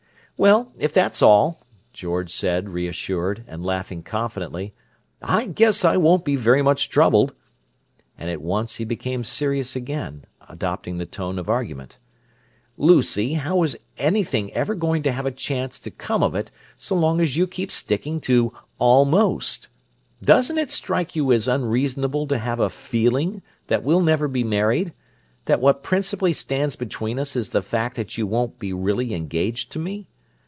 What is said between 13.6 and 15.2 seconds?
is anything ever going to